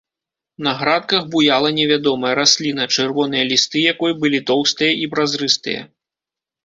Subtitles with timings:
[0.67, 5.81] На градках буяла невядомая расліна, чырвоныя лісты якой былі тоўстыя і празрыстыя.